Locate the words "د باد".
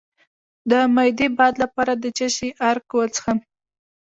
1.31-1.53